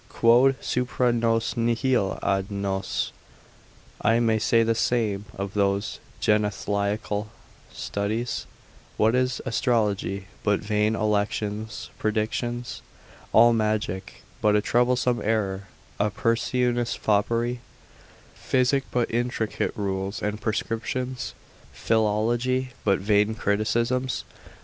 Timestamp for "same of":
4.73-5.53